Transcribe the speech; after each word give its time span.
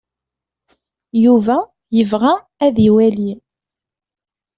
Yuba 1.23 1.57
yebɣa 1.97 2.33
ad 2.65 2.75
iwali. 2.87 3.31